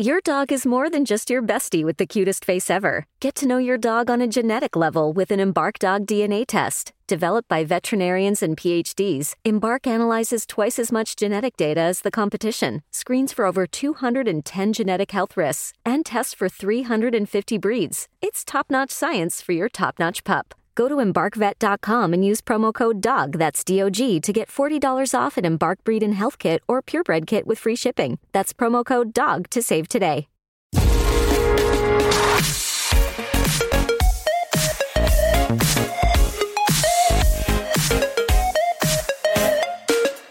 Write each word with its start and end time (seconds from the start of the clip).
Your 0.00 0.20
dog 0.20 0.52
is 0.52 0.64
more 0.64 0.88
than 0.88 1.04
just 1.04 1.28
your 1.28 1.42
bestie 1.42 1.84
with 1.84 1.96
the 1.96 2.06
cutest 2.06 2.44
face 2.44 2.70
ever. 2.70 3.04
Get 3.18 3.34
to 3.34 3.48
know 3.48 3.58
your 3.58 3.76
dog 3.76 4.08
on 4.08 4.20
a 4.20 4.28
genetic 4.28 4.76
level 4.76 5.12
with 5.12 5.32
an 5.32 5.40
Embark 5.40 5.80
Dog 5.80 6.06
DNA 6.06 6.44
test. 6.46 6.92
Developed 7.08 7.48
by 7.48 7.64
veterinarians 7.64 8.40
and 8.40 8.56
PhDs, 8.56 9.34
Embark 9.44 9.88
analyzes 9.88 10.46
twice 10.46 10.78
as 10.78 10.92
much 10.92 11.16
genetic 11.16 11.56
data 11.56 11.80
as 11.80 12.02
the 12.02 12.12
competition, 12.12 12.82
screens 12.92 13.32
for 13.32 13.44
over 13.44 13.66
210 13.66 14.72
genetic 14.72 15.10
health 15.10 15.36
risks, 15.36 15.72
and 15.84 16.06
tests 16.06 16.32
for 16.32 16.48
350 16.48 17.58
breeds. 17.58 18.06
It's 18.22 18.44
top 18.44 18.70
notch 18.70 18.92
science 18.92 19.42
for 19.42 19.50
your 19.50 19.68
top 19.68 19.98
notch 19.98 20.22
pup. 20.22 20.54
Go 20.78 20.86
to 20.86 21.02
embarkvet.com 21.02 22.14
and 22.14 22.24
use 22.24 22.40
promo 22.40 22.72
code 22.72 23.00
DOG, 23.00 23.36
that's 23.36 23.64
D 23.64 23.82
O 23.82 23.90
G, 23.90 24.20
to 24.20 24.32
get 24.32 24.48
$40 24.48 25.12
off 25.12 25.36
an 25.36 25.44
Embark 25.44 25.82
Breed 25.82 26.04
and 26.04 26.14
Health 26.14 26.38
Kit 26.38 26.60
or 26.68 26.82
Purebred 26.82 27.26
Kit 27.26 27.48
with 27.48 27.58
free 27.58 27.74
shipping. 27.74 28.20
That's 28.30 28.52
promo 28.54 28.84
code 28.84 29.12
DOG 29.12 29.50
to 29.50 29.60
save 29.60 29.88
today. 29.88 30.28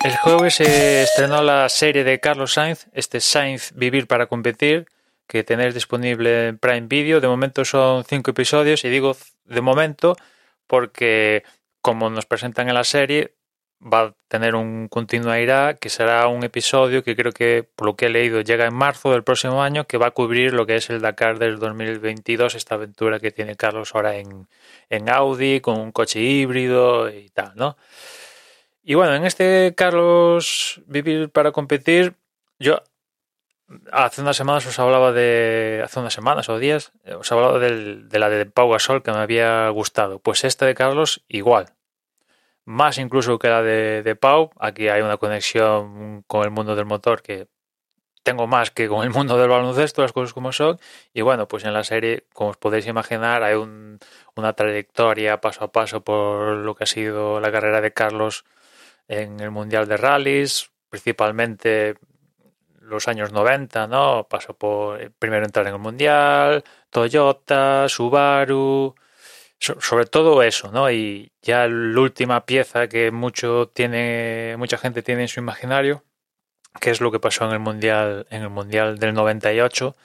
El 0.02 0.16
jueves 0.24 0.56
se 0.56 1.04
estrenó 1.04 1.44
la 1.44 1.68
serie 1.68 2.06
de 2.06 2.22
Carlos 2.22 2.54
Sainz, 2.54 2.88
este 2.94 3.20
Sainz 3.20 3.74
Vivir 3.76 4.08
para 4.08 4.28
Competir, 4.28 4.86
que 5.28 5.44
tenéis 5.44 5.74
disponible 5.74 6.48
en 6.48 6.58
Prime 6.58 6.88
Video. 6.88 7.20
De 7.20 7.28
momento 7.28 7.66
son 7.66 8.06
cinco 8.06 8.32
episodios 8.32 8.86
y 8.86 8.90
digo 8.90 9.18
de 9.44 9.60
momento 9.60 10.16
porque 10.68 11.44
como 11.82 12.10
nos 12.10 12.26
presentan 12.26 12.70
en 12.70 12.76
la 12.76 12.84
serie 12.84 13.38
va 13.82 14.02
a 14.02 14.16
tener 14.28 14.56
un 14.56 14.88
continuará 14.88 15.76
que 15.76 15.90
será 15.90 16.28
un 16.28 16.44
episodio 16.44 17.04
que 17.04 17.16
creo 17.16 17.32
que 17.32 17.68
por 17.76 17.88
lo 17.88 17.96
que 17.96 18.08
he 18.08 18.10
leído 18.10 18.42
llega 18.42 18.66
en 18.66 18.74
marzo 18.74 19.12
del 19.12 19.24
próximo 19.24 19.62
año 19.62 19.86
que 19.86 19.98
va 19.98 20.08
a 20.08 20.12
cubrir 20.12 20.54
lo 20.54 20.66
que 20.66 20.78
es 20.78 20.90
el 20.90 21.00
Dakar 21.00 21.38
del 21.38 21.60
2022 21.60 22.56
esta 22.56 22.76
aventura 22.76 23.20
que 23.20 23.32
tiene 23.32 23.56
Carlos 23.56 23.94
ahora 23.94 24.16
en, 24.16 24.48
en 24.90 25.10
Audi 25.10 25.62
con 25.62 25.80
un 25.80 25.92
coche 25.92 26.20
híbrido 26.20 27.10
y 27.10 27.30
tal 27.30 27.54
¿no? 27.56 27.78
y 28.84 28.96
bueno 28.96 29.14
en 29.14 29.26
este 29.26 29.74
Carlos 29.78 30.82
vivir 30.88 31.30
para 31.30 31.52
competir 31.52 32.16
yo 32.58 32.82
Hace 33.92 34.22
unas 34.22 34.38
semanas 34.38 34.66
os 34.66 34.80
hablaba 34.80 35.12
de. 35.12 35.82
Hace 35.84 36.00
unas 36.00 36.14
semanas 36.14 36.48
o 36.50 36.58
días 36.58 36.94
os 37.20 37.32
hablaba 37.32 37.60
del, 37.60 38.08
de 38.08 38.20
la 38.20 38.30
de 38.30 38.46
Pau 38.46 38.70
Gasol 38.70 39.04
que 39.04 39.12
me 39.12 39.20
había 39.20 39.70
gustado. 39.70 40.20
Pues 40.20 40.44
esta 40.46 40.66
de 40.66 40.76
Carlos, 40.76 41.24
igual. 41.28 41.74
Más 42.66 42.98
incluso 42.98 43.40
que 43.40 43.50
la 43.50 43.62
de, 43.62 44.04
de 44.04 44.16
Pau. 44.16 44.52
Aquí 44.60 44.88
hay 44.90 45.02
una 45.02 45.18
conexión 45.18 46.24
con 46.28 46.44
el 46.44 46.52
mundo 46.52 46.76
del 46.76 46.86
motor 46.86 47.22
que 47.22 47.48
tengo 48.28 48.46
más 48.46 48.72
que 48.72 48.90
con 48.90 49.06
el 49.06 49.10
mundo 49.10 49.38
del 49.38 49.48
baloncesto, 49.48 50.02
las 50.02 50.12
cosas 50.12 50.34
como 50.34 50.52
son. 50.52 50.80
Y 51.14 51.22
bueno, 51.22 51.48
pues 51.48 51.64
en 51.64 51.74
la 51.74 51.86
serie, 51.86 52.26
como 52.34 52.52
os 52.52 52.58
podéis 52.58 52.86
imaginar, 52.88 53.42
hay 53.44 53.56
un, 53.56 54.00
una 54.36 54.54
trayectoria 54.54 55.40
paso 55.40 55.64
a 55.64 55.72
paso 55.72 56.04
por 56.04 56.58
lo 56.58 56.76
que 56.76 56.84
ha 56.84 56.88
sido 56.88 57.40
la 57.40 57.52
carrera 57.54 57.80
de 57.80 57.94
Carlos 57.94 58.44
en 59.08 59.40
el 59.40 59.52
Mundial 59.52 59.88
de 59.88 59.98
Rallys, 59.98 60.72
principalmente 60.90 61.96
los 62.88 63.08
años 63.08 63.32
90, 63.32 63.88
¿no? 63.88 64.28
Pasó 64.30 64.54
por 64.56 65.02
eh, 65.02 65.12
primero 65.20 65.46
entrar 65.46 65.68
en 65.68 65.74
el 65.74 65.80
Mundial, 65.80 66.64
Toyota, 66.90 67.88
Subaru, 67.90 68.96
sobre 69.60 70.06
todo 70.06 70.44
eso, 70.44 70.72
¿no? 70.72 70.90
Y 70.92 71.32
ya 71.42 71.68
la 71.68 72.00
última 72.00 72.46
pieza 72.46 72.88
que 72.88 73.12
mucho 73.12 73.70
tiene, 73.74 74.56
mucha 74.58 74.78
gente 74.78 75.04
tiene 75.04 75.24
en 75.24 75.28
su 75.28 75.40
imaginario, 75.40 76.04
que 76.82 76.92
es 76.92 77.02
lo 77.02 77.12
que 77.12 77.20
pasó 77.20 77.46
en 77.46 77.52
el 77.52 77.60
Mundial, 77.60 78.28
en 78.30 78.44
el 78.44 78.50
Mundial 78.50 79.00
del 79.00 79.14
98, 79.14 79.96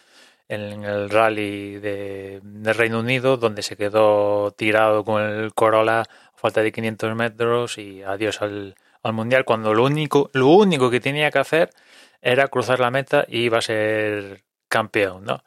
en 0.49 0.85
el 0.85 1.11
rally 1.11 1.79
de, 1.79 2.41
Reino 2.75 3.01
Unido, 3.01 3.37
donde 3.37 3.63
se 3.63 3.77
quedó 3.77 4.53
tirado 4.53 5.05
con 5.05 5.23
el 5.23 5.55
Corolla 5.55 6.03
a 6.03 6.07
falta 6.35 6.63
de 6.63 6.73
500 6.73 7.17
metros 7.17 7.79
y 7.79 8.03
adiós 8.03 8.43
al, 8.43 8.75
al 9.03 9.13
Mundial, 9.13 9.45
cuando 9.45 9.75
lo 9.75 9.85
único, 9.85 10.31
lo 10.33 10.49
único 10.49 10.91
que 10.91 11.01
tenía 11.01 11.31
que 11.31 11.39
hacer 11.39 11.71
era 12.21 12.49
cruzar 12.49 12.81
la 12.81 12.91
meta 12.91 13.25
y 13.29 13.41
iba 13.41 13.59
a 13.59 13.63
ser 13.63 14.45
campeón, 14.69 15.25
¿no? 15.25 15.43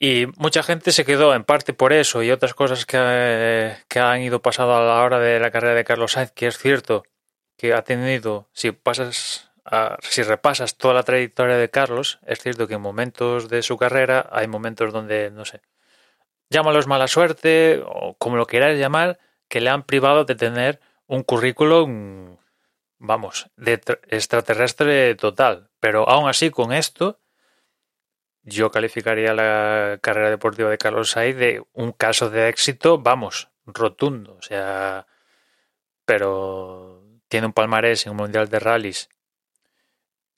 Y 0.00 0.26
mucha 0.36 0.62
gente 0.62 0.92
se 0.92 1.04
quedó 1.04 1.34
en 1.34 1.44
parte 1.44 1.72
por 1.72 1.92
eso 1.92 2.22
y 2.22 2.30
otras 2.30 2.54
cosas 2.54 2.86
que, 2.86 3.76
que 3.88 3.98
han 3.98 4.22
ido 4.22 4.40
pasando 4.40 4.76
a 4.76 4.84
la 4.84 5.02
hora 5.02 5.18
de 5.18 5.40
la 5.40 5.50
carrera 5.50 5.74
de 5.74 5.84
Carlos 5.84 6.12
Sainz, 6.12 6.30
que 6.32 6.46
es 6.46 6.56
cierto 6.56 7.02
que 7.56 7.74
ha 7.74 7.82
tenido, 7.82 8.48
si 8.52 8.70
pasas 8.70 9.48
si 10.00 10.22
repasas 10.22 10.76
toda 10.76 10.94
la 10.94 11.02
trayectoria 11.02 11.56
de 11.56 11.70
Carlos, 11.70 12.18
es 12.26 12.40
cierto 12.40 12.66
que 12.66 12.74
en 12.74 12.80
momentos 12.80 13.48
de 13.48 13.62
su 13.62 13.76
carrera 13.76 14.28
hay 14.32 14.46
momentos 14.46 14.92
donde, 14.92 15.30
no 15.30 15.44
sé, 15.44 15.60
llámalos 16.50 16.86
mala 16.86 17.08
suerte 17.08 17.82
o 17.84 18.14
como 18.18 18.36
lo 18.36 18.46
quieras 18.46 18.78
llamar, 18.78 19.18
que 19.48 19.60
le 19.60 19.70
han 19.70 19.82
privado 19.82 20.24
de 20.24 20.34
tener 20.34 20.80
un 21.06 21.22
currículum 21.22 22.37
vamos, 22.98 23.50
de 23.56 23.80
extraterrestre 24.08 25.14
total. 25.14 25.70
Pero 25.80 26.08
aún 26.08 26.28
así, 26.28 26.50
con 26.50 26.72
esto, 26.72 27.20
yo 28.42 28.70
calificaría 28.70 29.34
la 29.34 29.98
carrera 30.02 30.30
deportiva 30.30 30.70
de 30.70 30.78
Carlos 30.78 31.10
Sainz 31.10 31.36
de 31.36 31.62
un 31.72 31.92
caso 31.92 32.30
de 32.30 32.48
éxito, 32.48 32.98
vamos, 32.98 33.48
rotundo. 33.66 34.36
O 34.38 34.42
sea, 34.42 35.06
pero 36.04 37.04
tiene 37.28 37.46
un 37.46 37.52
palmarés 37.52 38.06
en 38.06 38.12
un 38.12 38.18
mundial 38.18 38.48
de 38.48 38.58
rallies 38.58 39.08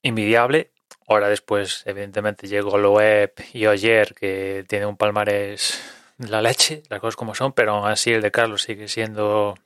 envidiable. 0.02 0.72
Ahora 1.06 1.28
después, 1.28 1.82
evidentemente, 1.86 2.48
llegó 2.48 2.78
Loeb 2.78 3.34
y 3.52 3.66
Oyer, 3.66 4.14
que 4.14 4.64
tiene 4.68 4.86
un 4.86 4.96
palmarés 4.96 5.80
la 6.18 6.42
leche, 6.42 6.82
las 6.88 7.00
cosas 7.00 7.16
como 7.16 7.34
son, 7.34 7.52
pero 7.52 7.74
aún 7.74 7.88
así 7.88 8.12
el 8.12 8.22
de 8.22 8.30
Carlos 8.30 8.62
sigue 8.62 8.88
siendo 8.88 9.56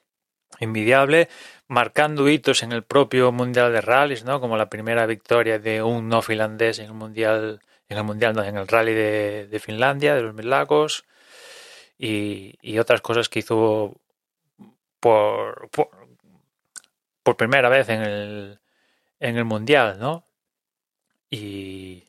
envidiable, 0.60 1.28
marcando 1.68 2.28
hitos 2.28 2.62
en 2.62 2.72
el 2.72 2.82
propio 2.82 3.32
Mundial 3.32 3.72
de 3.72 3.80
Rallys, 3.80 4.24
¿no? 4.24 4.40
Como 4.40 4.56
la 4.56 4.70
primera 4.70 5.06
victoria 5.06 5.58
de 5.58 5.82
un 5.82 6.08
no 6.08 6.22
finlandés 6.22 6.78
en 6.78 6.86
el 6.86 6.94
Mundial, 6.94 7.60
en 7.88 7.98
el 7.98 8.04
Mundial, 8.04 8.38
en 8.44 8.56
el 8.56 8.68
Rally 8.68 8.94
de, 8.94 9.60
Finlandia, 9.60 10.14
de 10.14 10.22
los 10.22 10.34
Mil 10.34 10.50
Lagos, 10.50 11.04
y, 11.98 12.78
otras 12.78 13.00
cosas 13.00 13.28
que 13.28 13.40
hizo 13.40 13.96
por, 15.00 15.70
por, 15.70 17.36
primera 17.36 17.68
vez 17.68 17.88
en 17.88 18.02
el, 18.02 18.58
en 19.20 19.36
el 19.36 19.44
Mundial, 19.44 19.98
¿no? 19.98 20.26
Y 21.30 22.04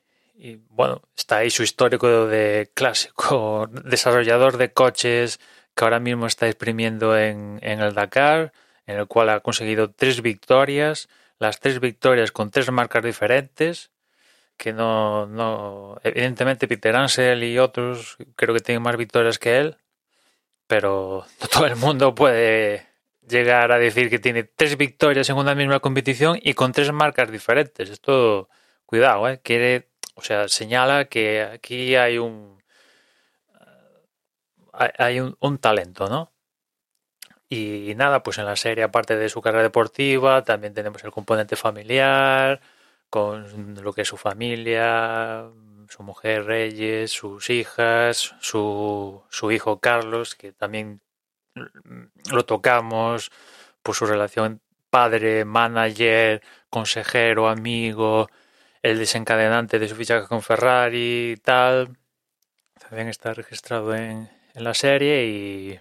bueno, 0.70 1.02
está 1.16 1.38
ahí 1.38 1.50
su 1.50 1.64
histórico 1.64 2.28
de 2.28 2.70
clásico 2.74 3.68
desarrollador 3.86 4.58
de 4.58 4.72
coches 4.72 5.40
que 5.76 5.84
ahora 5.84 6.00
mismo 6.00 6.26
está 6.26 6.48
exprimiendo 6.48 7.18
en, 7.18 7.60
en 7.62 7.82
el 7.82 7.94
Dakar, 7.94 8.54
en 8.88 8.98
el 8.98 9.08
cual 9.08 9.30
ha 9.30 9.42
conseguido 9.42 9.92
tres 9.92 10.22
victorias, 10.22 11.10
las 11.40 11.60
tres 11.60 11.80
victorias 11.80 12.32
con 12.32 12.52
tres 12.52 12.72
marcas 12.72 13.04
diferentes, 13.04 13.92
que 14.58 14.74
no, 14.74 15.26
no, 15.26 16.00
evidentemente 16.04 16.68
Peter 16.68 16.96
Ansel 16.96 17.44
y 17.44 17.60
otros 17.60 18.18
creo 18.36 18.56
que 18.56 18.62
tienen 18.62 18.82
más 18.82 18.96
victorias 18.96 19.38
que 19.38 19.58
él, 19.58 19.78
pero 20.68 21.26
no 21.42 21.48
todo 21.48 21.66
el 21.66 21.76
mundo 21.76 22.16
puede 22.16 22.88
llegar 23.28 23.72
a 23.72 23.80
decir 23.80 24.10
que 24.10 24.20
tiene 24.20 24.44
tres 24.44 24.78
victorias 24.78 25.30
en 25.30 25.38
una 25.38 25.56
misma 25.56 25.80
competición 25.80 26.40
y 26.42 26.54
con 26.54 26.72
tres 26.72 26.92
marcas 26.92 27.32
diferentes. 27.32 27.90
Esto, 27.90 28.50
cuidado, 28.86 29.28
¿eh? 29.28 29.40
quiere, 29.44 29.90
o 30.14 30.22
sea, 30.22 30.48
señala 30.48 31.06
que 31.06 31.42
aquí 31.42 31.96
hay 31.96 32.18
un 32.18 32.55
hay 34.78 35.20
un, 35.20 35.58
talento, 35.60 36.10
¿no? 36.10 36.32
Y 37.50 37.94
nada, 37.96 38.24
pues 38.24 38.38
en 38.40 38.46
la 38.46 38.56
serie, 38.56 38.84
aparte 38.84 39.16
de 39.18 39.30
su 39.30 39.42
carrera 39.42 39.64
deportiva, 39.64 40.44
también 40.44 40.74
tenemos 40.74 41.04
el 41.04 41.12
componente 41.12 41.56
familiar, 41.56 42.62
con 43.10 43.76
lo 43.84 43.94
que 43.94 44.02
es 44.02 44.08
su 44.08 44.18
familia, 44.18 45.46
su 45.90 46.04
mujer 46.04 46.46
Reyes, 46.46 47.12
sus 47.12 47.50
hijas, 47.50 48.36
su, 48.42 49.24
su 49.30 49.52
hijo 49.52 49.80
Carlos, 49.80 50.36
que 50.36 50.52
también 50.52 51.02
lo 52.32 52.46
tocamos 52.46 53.32
por 53.84 53.96
su 53.96 54.06
relación 54.06 54.62
padre, 54.90 55.46
manager, 55.46 56.42
consejero, 56.70 57.50
amigo, 57.50 58.30
el 58.82 58.98
desencadenante 59.00 59.80
de 59.80 59.88
su 59.88 59.96
fichaje 59.96 60.28
con 60.28 60.42
Ferrari 60.42 61.34
y 61.34 61.38
tal. 61.38 61.98
También 62.80 63.08
está 63.10 63.34
registrado 63.34 63.96
en, 63.96 64.30
en 64.56 64.64
la 64.64 64.74
serie 64.74 65.26
y, 65.28 65.80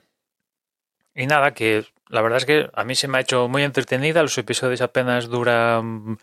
y 1.14 1.26
nada, 1.26 1.54
que 1.54 1.86
la 2.08 2.22
verdad 2.22 2.38
es 2.38 2.44
que 2.44 2.70
a 2.74 2.84
mí 2.84 2.94
se 2.94 3.08
me 3.08 3.18
ha 3.18 3.20
hecho 3.22 3.48
muy 3.48 3.62
entretenida, 3.62 4.22
los 4.22 4.36
episodios 4.36 4.80
apenas 4.82 5.28
duran 5.28 6.18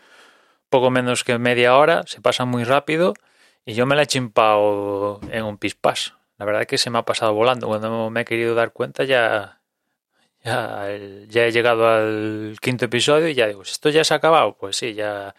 poco 0.69 0.89
menos 0.91 1.23
que 1.23 1.37
media 1.37 1.75
hora, 1.75 2.03
se 2.05 2.21
pasan 2.21 2.49
muy 2.49 2.63
rápido 2.63 3.13
y 3.65 3.73
yo 3.73 3.85
me 3.85 3.95
la 3.95 4.03
he 4.03 4.07
chimpado 4.07 5.19
en 5.31 5.43
un 5.43 5.57
pispás. 5.57 6.15
La 6.37 6.45
verdad 6.45 6.61
es 6.63 6.67
que 6.67 6.77
se 6.77 6.89
me 6.89 6.97
ha 6.99 7.03
pasado 7.03 7.33
volando. 7.33 7.67
Cuando 7.67 8.09
me 8.09 8.21
he 8.21 8.25
querido 8.25 8.55
dar 8.55 8.73
cuenta 8.73 9.03
ya, 9.03 9.61
ya, 10.43 10.87
ya 11.27 11.45
he 11.45 11.51
llegado 11.51 11.87
al 11.87 12.57
quinto 12.61 12.85
episodio 12.85 13.27
y 13.27 13.35
ya 13.35 13.47
digo, 13.47 13.61
¿esto 13.63 13.89
ya 13.89 14.03
se 14.03 14.13
ha 14.13 14.17
acabado? 14.17 14.57
Pues 14.57 14.77
sí, 14.77 14.93
ya, 14.93 15.35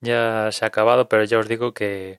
ya 0.00 0.50
se 0.52 0.64
ha 0.64 0.68
acabado, 0.68 1.08
pero 1.08 1.24
ya 1.24 1.38
os 1.38 1.48
digo 1.48 1.74
que, 1.74 2.18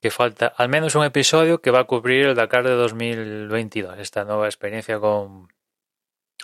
que 0.00 0.10
falta 0.10 0.52
al 0.56 0.68
menos 0.68 0.94
un 0.94 1.04
episodio 1.04 1.60
que 1.60 1.70
va 1.70 1.80
a 1.80 1.84
cubrir 1.84 2.26
el 2.26 2.34
Dakar 2.34 2.64
de 2.64 2.74
2022, 2.74 3.98
esta 3.98 4.24
nueva 4.24 4.46
experiencia 4.46 4.98
con, 4.98 5.48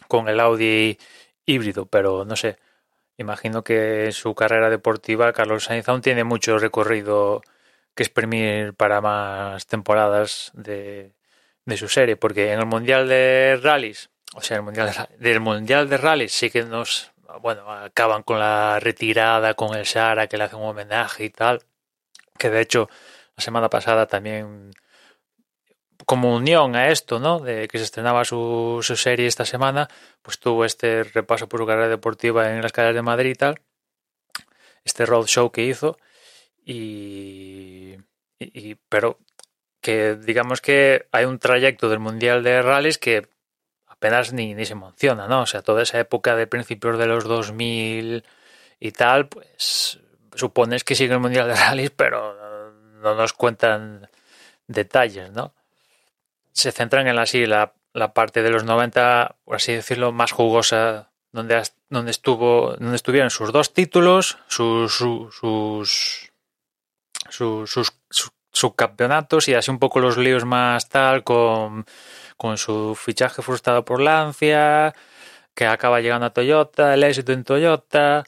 con 0.09 0.29
el 0.29 0.41
Audi 0.41 0.99
híbrido, 1.47 1.87
pero 1.87 2.25
no 2.25 2.37
sé, 2.37 2.59
imagino 3.17 3.63
que 3.63 4.07
en 4.07 4.13
su 4.13 4.35
carrera 4.35 4.71
deportiva 4.71 5.33
Carlos 5.33 5.65
Sainz 5.65 5.89
aún 5.89 6.01
tiene 6.01 6.25
mucho 6.25 6.59
recorrido 6.59 7.43
que 7.95 8.03
exprimir 8.03 8.75
para 8.75 9.01
más 9.01 9.67
temporadas 9.67 10.51
de, 10.55 11.13
de 11.65 11.77
su 11.77 11.89
serie, 11.89 12.17
porque 12.17 12.53
en 12.53 12.61
el 12.61 12.67
Mundial 12.67 13.09
de 13.09 13.59
Rallys, 13.63 14.11
o 14.35 14.41
sea, 14.41 14.57
el 14.57 14.63
Mundial 14.65 14.91
de, 15.19 15.31
del 15.31 15.41
Mundial 15.41 15.89
de 15.89 15.97
Rallys 15.97 16.33
sí 16.33 16.51
que 16.51 16.65
nos, 16.65 17.13
bueno, 17.41 17.71
acaban 17.71 18.25
con 18.25 18.41
la 18.41 18.81
retirada, 18.81 19.55
con 19.55 19.77
el 19.77 19.87
Sara, 19.87 20.27
que 20.27 20.37
le 20.37 20.45
hacen 20.45 20.59
un 20.59 20.71
homenaje 20.71 21.25
y 21.25 21.31
tal, 21.31 21.63
que 22.37 22.51
de 22.51 22.61
hecho 22.61 22.89
la 23.37 23.43
semana 23.43 23.69
pasada 23.69 24.07
también 24.07 24.73
como 26.07 26.35
unión 26.35 26.77
a 26.77 26.91
esto, 26.91 27.19
¿no? 27.19 27.41
De 27.41 27.69
que 27.69 27.79
se 27.79 27.85
estrenaba 27.85 28.25
su, 28.25 28.81
serie 28.97 29.27
esta 29.27 29.45
semana, 29.45 29.89
pues 30.23 30.39
tuvo 30.39 30.65
este 30.65 31.05
repaso 31.05 31.49
por 31.49 31.61
su 31.61 31.67
carrera 31.67 31.89
deportiva 31.89 32.53
en 32.53 32.63
las 32.63 32.73
calles 32.73 32.95
de 32.95 33.03
Madrid 33.03 33.31
y 33.31 33.35
tal, 33.35 33.61
este 34.85 35.07
road 35.07 35.27
show 35.27 35.51
que 35.51 35.65
hizo, 35.65 35.99
y, 36.65 37.97
y, 38.39 38.75
pero 38.89 39.19
que 39.81 40.17
digamos 40.17 40.61
que 40.61 41.07
hay 41.13 41.27
un 41.27 41.39
trayecto 41.39 41.89
del 41.89 42.01
Mundial 42.01 42.43
de 42.43 42.63
Rallys 42.63 42.99
que 42.99 43.29
apenas 43.87 44.33
ni, 44.33 44.55
ni 44.55 44.65
se 44.65 44.75
menciona, 44.75 45.29
¿no? 45.29 45.43
O 45.43 45.47
sea, 45.47 45.63
toda 45.63 45.83
esa 45.83 46.01
época 46.01 46.37
de 46.37 46.47
principios 46.47 46.99
de 46.99 47.07
los 47.07 47.25
2000 47.25 48.25
y 48.81 48.93
tal, 48.93 49.29
pues 49.29 50.01
supones 50.35 50.85
que 50.85 50.95
sigue 50.95 51.15
el 51.15 51.21
Mundial 51.21 51.49
de 51.49 51.55
Rallys, 51.55 51.91
pero 51.91 52.54
no 53.05 53.15
nos 53.15 53.33
cuentan 53.33 54.09
detalles, 54.67 55.31
¿no? 55.31 55.55
Se 56.53 56.73
centran 56.73 57.07
en 57.07 57.19
así 57.19 57.47
la, 57.47 57.75
la 57.93 58.13
parte 58.13 58.43
de 58.43 58.51
los 58.51 58.65
90, 58.65 59.37
por 59.45 59.57
así 59.57 59.73
decirlo, 59.73 60.13
más 60.13 60.33
jugosa, 60.33 61.11
donde, 61.33 61.63
donde 61.89 62.11
estuvo, 62.11 62.75
donde 62.79 62.97
estuvieron 62.97 63.31
sus 63.31 63.53
dos 63.53 63.75
títulos, 63.75 64.39
sus, 64.49 64.95
sus, 64.95 65.35
sus, 65.35 66.33
sus, 67.71 67.93
subcampeonatos 68.53 69.49
y 69.49 69.55
así 69.55 69.71
un 69.71 69.81
poco 69.81 69.99
los 69.99 70.17
líos 70.17 70.45
más 70.45 70.89
tal 70.89 71.25
con, 71.25 71.85
con 72.37 72.57
su 72.57 72.95
fichaje 72.95 73.43
frustrado 73.43 73.85
por 73.85 74.01
Lancia, 74.01 74.95
que 75.55 75.67
acaba 75.67 76.01
llegando 76.01 76.27
a 76.27 76.31
Toyota, 76.31 76.95
el 76.95 77.03
éxito 77.03 77.33
en 77.33 77.45
Toyota, 77.45 78.25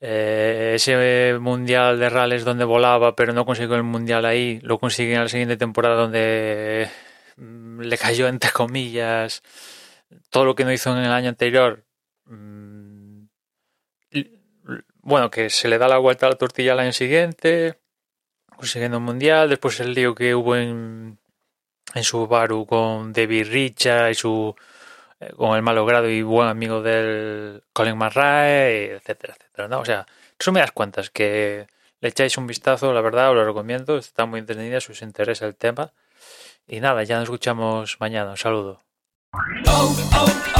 eh, 0.00 0.72
ese 0.76 1.38
mundial 1.38 1.98
de 1.98 2.08
rallies 2.08 2.44
donde 2.44 2.64
volaba 2.64 3.14
pero 3.14 3.32
no 3.34 3.44
consiguió 3.44 3.76
el 3.76 3.82
mundial 3.82 4.24
ahí, 4.24 4.58
lo 4.62 4.78
consigue 4.78 5.14
en 5.14 5.20
la 5.20 5.28
siguiente 5.28 5.56
temporada 5.56 5.96
donde 5.96 6.88
mm, 7.36 7.80
le 7.80 7.98
cayó 7.98 8.28
entre 8.28 8.50
comillas 8.50 9.42
todo 10.30 10.44
lo 10.44 10.54
que 10.54 10.64
no 10.64 10.72
hizo 10.72 10.90
en 10.96 11.04
el 11.04 11.12
año 11.12 11.28
anterior. 11.28 11.84
Mm, 12.26 13.26
bueno, 15.02 15.30
que 15.30 15.50
se 15.50 15.68
le 15.68 15.78
da 15.78 15.88
la 15.88 15.98
vuelta 15.98 16.26
a 16.26 16.30
la 16.30 16.36
tortilla 16.36 16.72
al 16.72 16.80
año 16.80 16.92
siguiente, 16.92 17.78
consiguiendo 18.56 18.98
un 18.98 19.04
mundial, 19.04 19.48
después 19.48 19.80
el 19.80 19.94
lío 19.94 20.14
que 20.14 20.34
hubo 20.34 20.56
en, 20.56 21.18
en 21.94 22.04
Subaru 22.04 22.66
con 22.66 23.12
David 23.12 23.48
Richa 23.50 24.10
y 24.10 24.14
su 24.14 24.54
con 25.36 25.56
el 25.56 25.62
malogrado 25.62 26.08
y 26.08 26.22
buen 26.22 26.48
amigo 26.48 26.82
del 26.82 27.62
Colin 27.72 27.96
McRae, 27.96 28.92
etcétera, 28.94 29.34
etcétera, 29.38 29.68
¿no? 29.68 29.80
O 29.80 29.84
sea, 29.84 30.06
das 30.38 30.72
cuentas 30.72 31.10
que 31.10 31.66
le 32.00 32.08
echáis 32.08 32.38
un 32.38 32.46
vistazo, 32.46 32.92
la 32.92 33.02
verdad, 33.02 33.30
os 33.30 33.36
lo 33.36 33.44
recomiendo, 33.44 33.98
está 33.98 34.24
muy 34.24 34.40
entretenida 34.40 34.80
si 34.80 34.92
os 34.92 35.02
interesa 35.02 35.46
el 35.46 35.56
tema. 35.56 35.92
Y 36.66 36.80
nada, 36.80 37.02
ya 37.02 37.16
nos 37.16 37.24
escuchamos 37.24 37.98
mañana, 38.00 38.30
un 38.30 38.36
saludo. 38.36 38.82
Oh, 39.66 39.96
oh, 40.14 40.26
oh, 40.56 40.59